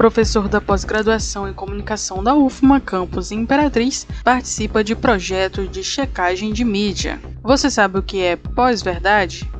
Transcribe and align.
professor 0.00 0.48
da 0.48 0.62
pós-graduação 0.62 1.46
em 1.46 1.52
comunicação 1.52 2.24
da 2.24 2.34
UFMA 2.34 2.80
Campus 2.80 3.30
Imperatriz, 3.30 4.06
participa 4.24 4.82
de 4.82 4.96
projetos 4.96 5.70
de 5.70 5.84
checagem 5.84 6.54
de 6.54 6.64
mídia. 6.64 7.20
Você 7.42 7.70
sabe 7.70 7.98
o 7.98 8.02
que 8.02 8.22
é 8.22 8.34
pós-verdade? 8.34 9.46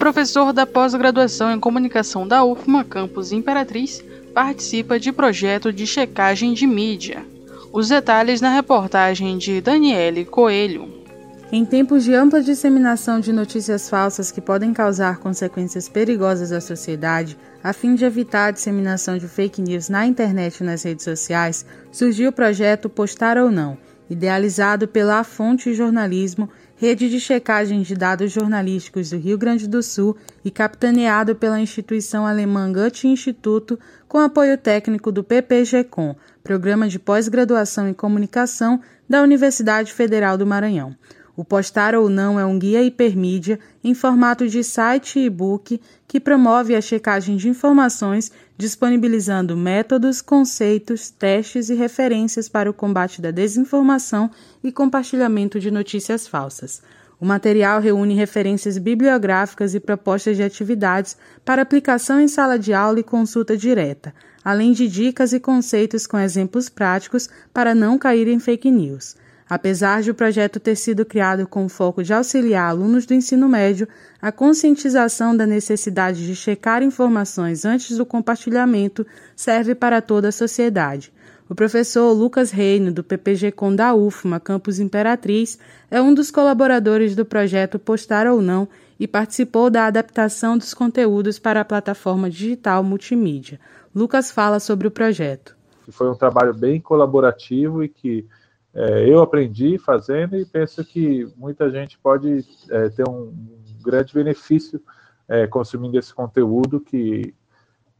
professor 0.00 0.54
da 0.54 0.64
pós-graduação 0.64 1.52
em 1.52 1.60
comunicação 1.60 2.26
da 2.26 2.42
UFMA 2.42 2.82
Campus 2.84 3.32
Imperatriz, 3.32 4.02
participa 4.32 4.98
de 4.98 5.12
projeto 5.12 5.70
de 5.70 5.86
checagem 5.86 6.54
de 6.54 6.66
mídia. 6.66 7.22
Os 7.70 7.90
detalhes 7.90 8.40
na 8.40 8.48
reportagem 8.48 9.36
de 9.36 9.60
Daniele 9.60 10.24
Coelho. 10.24 10.88
Em 11.52 11.66
tempos 11.66 12.02
de 12.02 12.14
ampla 12.14 12.40
disseminação 12.40 13.20
de 13.20 13.30
notícias 13.30 13.90
falsas 13.90 14.32
que 14.32 14.40
podem 14.40 14.72
causar 14.72 15.18
consequências 15.18 15.86
perigosas 15.86 16.50
à 16.50 16.62
sociedade, 16.62 17.36
a 17.62 17.74
fim 17.74 17.94
de 17.94 18.06
evitar 18.06 18.46
a 18.46 18.52
disseminação 18.52 19.18
de 19.18 19.28
fake 19.28 19.60
news 19.60 19.90
na 19.90 20.06
internet 20.06 20.60
e 20.60 20.64
nas 20.64 20.82
redes 20.82 21.04
sociais, 21.04 21.66
surgiu 21.92 22.30
o 22.30 22.32
projeto 22.32 22.88
Postar 22.88 23.36
ou 23.36 23.50
Não, 23.50 23.76
idealizado 24.08 24.88
pela 24.88 25.22
Fonte 25.24 25.74
Jornalismo 25.74 26.48
rede 26.80 27.10
de 27.10 27.20
checagem 27.20 27.82
de 27.82 27.94
dados 27.94 28.32
jornalísticos 28.32 29.10
do 29.10 29.18
Rio 29.18 29.36
Grande 29.36 29.68
do 29.68 29.82
Sul 29.82 30.16
e 30.42 30.50
capitaneado 30.50 31.36
pela 31.36 31.60
instituição 31.60 32.26
alemã 32.26 32.72
Goethe 32.72 33.06
Instituto, 33.06 33.78
com 34.08 34.16
apoio 34.16 34.56
técnico 34.56 35.12
do 35.12 35.22
PPG-Com, 35.22 36.16
Programa 36.42 36.88
de 36.88 36.98
Pós-Graduação 36.98 37.86
em 37.86 37.92
Comunicação 37.92 38.80
da 39.06 39.20
Universidade 39.20 39.92
Federal 39.92 40.38
do 40.38 40.46
Maranhão. 40.46 40.96
O 41.40 41.44
Postar 41.44 41.94
ou 41.94 42.10
Não 42.10 42.38
é 42.38 42.44
um 42.44 42.58
guia 42.58 42.82
hipermídia 42.82 43.58
em 43.82 43.94
formato 43.94 44.46
de 44.46 44.62
site 44.62 45.18
e 45.18 45.24
e-book 45.24 45.80
que 46.06 46.20
promove 46.20 46.74
a 46.74 46.82
checagem 46.82 47.34
de 47.38 47.48
informações, 47.48 48.30
disponibilizando 48.58 49.56
métodos, 49.56 50.20
conceitos, 50.20 51.08
testes 51.08 51.70
e 51.70 51.74
referências 51.74 52.46
para 52.46 52.68
o 52.68 52.74
combate 52.74 53.22
da 53.22 53.30
desinformação 53.30 54.30
e 54.62 54.70
compartilhamento 54.70 55.58
de 55.58 55.70
notícias 55.70 56.28
falsas. 56.28 56.82
O 57.18 57.24
material 57.24 57.80
reúne 57.80 58.12
referências 58.12 58.76
bibliográficas 58.76 59.74
e 59.74 59.80
propostas 59.80 60.36
de 60.36 60.42
atividades 60.42 61.16
para 61.42 61.62
aplicação 61.62 62.20
em 62.20 62.28
sala 62.28 62.58
de 62.58 62.74
aula 62.74 63.00
e 63.00 63.02
consulta 63.02 63.56
direta, 63.56 64.14
além 64.44 64.72
de 64.72 64.86
dicas 64.86 65.32
e 65.32 65.40
conceitos 65.40 66.06
com 66.06 66.18
exemplos 66.18 66.68
práticos 66.68 67.30
para 67.50 67.74
não 67.74 67.96
cair 67.96 68.28
em 68.28 68.38
fake 68.38 68.70
news. 68.70 69.16
Apesar 69.50 70.00
de 70.00 70.12
o 70.12 70.14
projeto 70.14 70.60
ter 70.60 70.76
sido 70.76 71.04
criado 71.04 71.44
com 71.44 71.64
o 71.64 71.68
foco 71.68 72.04
de 72.04 72.14
auxiliar 72.14 72.70
alunos 72.70 73.04
do 73.04 73.14
ensino 73.14 73.48
médio, 73.48 73.88
a 74.22 74.30
conscientização 74.30 75.36
da 75.36 75.44
necessidade 75.44 76.24
de 76.24 76.36
checar 76.36 76.84
informações 76.84 77.64
antes 77.64 77.96
do 77.96 78.06
compartilhamento 78.06 79.04
serve 79.34 79.74
para 79.74 80.00
toda 80.00 80.28
a 80.28 80.32
sociedade. 80.32 81.12
O 81.48 81.54
professor 81.56 82.12
Lucas 82.12 82.52
Reino, 82.52 82.92
do 82.92 83.02
PPG 83.02 83.50
Com 83.50 83.74
da 83.74 83.92
UFMA, 83.92 84.38
Campus 84.38 84.78
Imperatriz, 84.78 85.58
é 85.90 86.00
um 86.00 86.14
dos 86.14 86.30
colaboradores 86.30 87.16
do 87.16 87.24
projeto 87.24 87.76
Postar 87.76 88.28
ou 88.28 88.40
Não 88.40 88.68
e 89.00 89.08
participou 89.08 89.68
da 89.68 89.86
adaptação 89.86 90.56
dos 90.56 90.72
conteúdos 90.72 91.40
para 91.40 91.62
a 91.62 91.64
plataforma 91.64 92.30
digital 92.30 92.84
multimídia. 92.84 93.58
Lucas 93.92 94.30
fala 94.30 94.60
sobre 94.60 94.86
o 94.86 94.92
projeto. 94.92 95.56
Foi 95.88 96.08
um 96.08 96.14
trabalho 96.14 96.54
bem 96.54 96.80
colaborativo 96.80 97.82
e 97.82 97.88
que 97.88 98.24
é, 98.74 99.08
eu 99.08 99.20
aprendi 99.20 99.78
fazendo 99.78 100.36
e 100.36 100.44
penso 100.44 100.84
que 100.84 101.28
muita 101.36 101.70
gente 101.70 101.98
pode 101.98 102.44
é, 102.70 102.88
ter 102.88 103.08
um 103.08 103.32
grande 103.82 104.14
benefício 104.14 104.80
é, 105.28 105.46
consumindo 105.46 105.98
esse 105.98 106.14
conteúdo 106.14 106.80
que, 106.80 107.34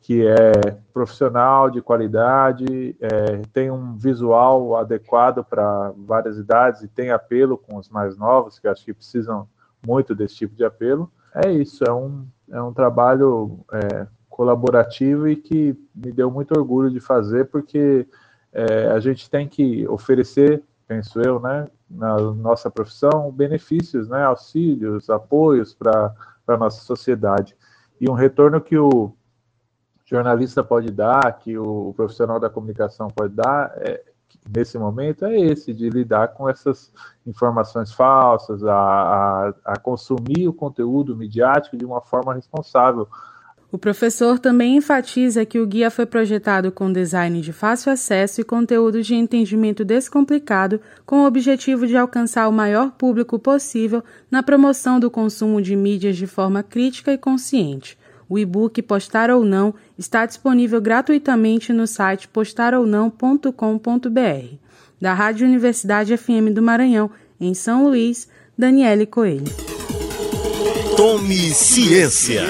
que 0.00 0.26
é 0.26 0.52
profissional, 0.92 1.70
de 1.70 1.82
qualidade, 1.82 2.96
é, 3.00 3.42
tem 3.52 3.70
um 3.70 3.96
visual 3.96 4.76
adequado 4.76 5.44
para 5.44 5.92
várias 5.96 6.38
idades 6.38 6.82
e 6.82 6.88
tem 6.88 7.10
apelo 7.10 7.58
com 7.58 7.76
os 7.76 7.88
mais 7.88 8.16
novos, 8.16 8.58
que 8.58 8.68
acho 8.68 8.84
que 8.84 8.94
precisam 8.94 9.48
muito 9.86 10.14
desse 10.14 10.36
tipo 10.36 10.54
de 10.54 10.64
apelo. 10.64 11.10
É 11.34 11.50
isso, 11.50 11.84
é 11.84 11.92
um, 11.92 12.26
é 12.50 12.62
um 12.62 12.72
trabalho 12.72 13.60
é, 13.72 14.06
colaborativo 14.30 15.28
e 15.28 15.36
que 15.36 15.76
me 15.94 16.12
deu 16.12 16.30
muito 16.30 16.52
orgulho 16.52 16.90
de 16.90 17.00
fazer, 17.00 17.46
porque 17.46 18.06
é, 18.54 18.86
a 18.92 19.00
gente 19.00 19.28
tem 19.28 19.48
que 19.48 19.86
oferecer, 19.88 20.62
penso 20.86 21.20
eu, 21.20 21.40
né, 21.40 21.66
na 21.90 22.16
nossa 22.16 22.70
profissão, 22.70 23.30
benefícios, 23.32 24.08
né, 24.08 24.22
auxílios, 24.22 25.10
apoios 25.10 25.74
para 25.74 26.14
a 26.46 26.56
nossa 26.56 26.80
sociedade. 26.82 27.56
E 28.00 28.08
um 28.08 28.14
retorno 28.14 28.60
que 28.60 28.78
o 28.78 29.12
jornalista 30.04 30.62
pode 30.62 30.92
dar, 30.92 31.38
que 31.38 31.58
o 31.58 31.92
profissional 31.96 32.38
da 32.38 32.48
comunicação 32.48 33.08
pode 33.08 33.34
dar, 33.34 33.72
é, 33.78 34.02
nesse 34.54 34.78
momento, 34.78 35.24
é 35.24 35.36
esse, 35.36 35.72
de 35.72 35.90
lidar 35.90 36.28
com 36.28 36.48
essas 36.48 36.92
informações 37.26 37.92
falsas, 37.92 38.62
a, 38.62 38.74
a, 38.74 39.54
a 39.64 39.78
consumir 39.78 40.46
o 40.46 40.52
conteúdo 40.52 41.16
midiático 41.16 41.76
de 41.76 41.84
uma 41.84 42.00
forma 42.00 42.34
responsável 42.34 43.08
o 43.74 43.78
professor 43.78 44.38
também 44.38 44.76
enfatiza 44.76 45.44
que 45.44 45.58
o 45.58 45.66
guia 45.66 45.90
foi 45.90 46.06
projetado 46.06 46.70
com 46.70 46.92
design 46.92 47.40
de 47.40 47.52
fácil 47.52 47.90
acesso 47.90 48.40
e 48.40 48.44
conteúdo 48.44 49.02
de 49.02 49.16
entendimento 49.16 49.84
descomplicado, 49.84 50.80
com 51.04 51.24
o 51.24 51.26
objetivo 51.26 51.84
de 51.84 51.96
alcançar 51.96 52.48
o 52.48 52.52
maior 52.52 52.92
público 52.92 53.36
possível 53.36 54.00
na 54.30 54.44
promoção 54.44 55.00
do 55.00 55.10
consumo 55.10 55.60
de 55.60 55.74
mídias 55.74 56.16
de 56.16 56.24
forma 56.24 56.62
crítica 56.62 57.12
e 57.12 57.18
consciente. 57.18 57.98
O 58.28 58.38
e-book 58.38 58.80
Postar 58.80 59.28
ou 59.28 59.44
Não 59.44 59.74
está 59.98 60.24
disponível 60.24 60.80
gratuitamente 60.80 61.72
no 61.72 61.88
site 61.88 62.28
postarounão.com.br. 62.28 64.54
Da 65.00 65.14
Rádio 65.14 65.48
Universidade 65.48 66.16
FM 66.16 66.54
do 66.54 66.62
Maranhão, 66.62 67.10
em 67.40 67.54
São 67.54 67.88
Luís, 67.88 68.28
Daniele 68.56 69.04
Coelho. 69.04 69.52
Tome 70.96 71.52
ciência. 71.52 72.44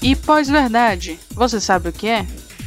E 0.00 0.14
pós-verdade, 0.14 1.18
você 1.34 1.60
sabe 1.60 1.88
o 1.88 1.92
que 1.92 2.06
é? 2.06 2.24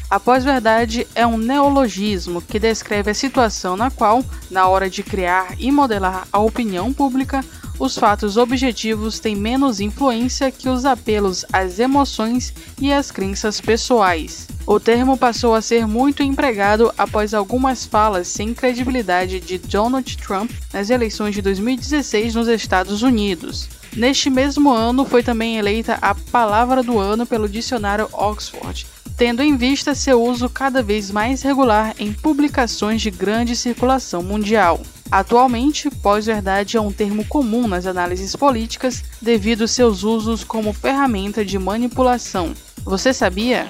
A 0.09 0.19
pós-verdade 0.19 1.07
é 1.15 1.25
um 1.25 1.37
neologismo 1.37 2.41
que 2.41 2.59
descreve 2.59 3.11
a 3.11 3.13
situação 3.13 3.77
na 3.77 3.89
qual, 3.89 4.23
na 4.49 4.67
hora 4.67 4.89
de 4.89 5.01
criar 5.01 5.55
e 5.57 5.71
modelar 5.71 6.27
a 6.33 6.39
opinião 6.39 6.91
pública, 6.91 7.41
os 7.79 7.97
fatos 7.97 8.35
objetivos 8.35 9.19
têm 9.19 9.35
menos 9.35 9.79
influência 9.79 10.51
que 10.51 10.67
os 10.67 10.85
apelos 10.85 11.45
às 11.53 11.79
emoções 11.79 12.53
e 12.79 12.91
às 12.91 13.09
crenças 13.09 13.61
pessoais. 13.61 14.47
O 14.67 14.79
termo 14.79 15.17
passou 15.17 15.55
a 15.55 15.61
ser 15.61 15.87
muito 15.87 16.21
empregado 16.21 16.93
após 16.97 17.33
algumas 17.33 17.85
falas 17.85 18.27
sem 18.27 18.53
credibilidade 18.53 19.39
de 19.39 19.57
Donald 19.57 20.17
Trump 20.17 20.51
nas 20.73 20.89
eleições 20.89 21.33
de 21.33 21.41
2016 21.41 22.35
nos 22.35 22.49
Estados 22.49 23.01
Unidos. 23.01 23.69
Neste 23.95 24.29
mesmo 24.29 24.69
ano, 24.71 25.03
foi 25.05 25.21
também 25.21 25.57
eleita 25.57 25.97
a 26.01 26.15
Palavra 26.15 26.81
do 26.81 26.97
Ano 26.97 27.25
pelo 27.25 27.49
dicionário 27.49 28.07
Oxford, 28.13 28.87
tendo 29.17 29.43
em 29.43 29.57
vista 29.57 29.93
seu 29.93 30.21
uso 30.23 30.49
cada 30.49 30.81
vez 30.81 31.11
mais 31.11 31.41
regular 31.41 31.93
em 31.99 32.13
publicações 32.13 33.01
de 33.01 33.11
grande 33.11 33.55
circulação 33.55 34.23
mundial. 34.23 34.79
Atualmente, 35.11 35.89
pós-verdade 35.89 36.77
é 36.77 36.81
um 36.81 36.91
termo 36.91 37.25
comum 37.25 37.67
nas 37.67 37.85
análises 37.85 38.33
políticas 38.33 39.03
devido 39.21 39.67
seus 39.67 40.03
usos 40.03 40.43
como 40.43 40.71
ferramenta 40.71 41.43
de 41.43 41.59
manipulação. 41.59 42.53
Você 42.85 43.13
sabia? 43.13 43.69